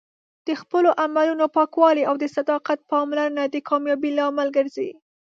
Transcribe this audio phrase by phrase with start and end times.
[0.47, 4.89] د خپلو عملونو پاکوالی او د صداقت پاملرنه د کامیابۍ لامل ګرځي.